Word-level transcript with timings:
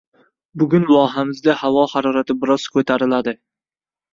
Bugun 0.61 0.87
vohamizda 0.91 1.55
havo 1.59 1.83
harorati 1.91 2.37
biroz 2.45 2.67
koʻtariladi. 2.79 3.37